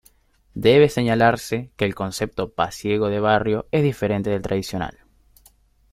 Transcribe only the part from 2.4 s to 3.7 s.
pasiego de barrio